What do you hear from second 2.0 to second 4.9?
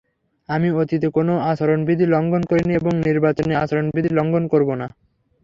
লঙ্ঘন করিনি এবং নির্বাচনে আচরণবিধি লঙ্ঘন করব না।